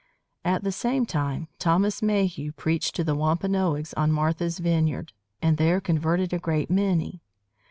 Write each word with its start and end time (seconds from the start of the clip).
At 0.43 0.63
the 0.63 0.71
same 0.71 1.05
time, 1.05 1.47
Thomas 1.59 2.01
Mayhew 2.01 2.53
preached 2.53 2.95
to 2.95 3.03
the 3.03 3.13
Wampanoags 3.13 3.93
on 3.93 4.11
Martha's 4.11 4.57
Vineyard, 4.57 5.13
and 5.43 5.57
there 5.57 5.79
converted 5.79 6.33
a 6.33 6.39
great 6.39 6.71
many. 6.71 7.21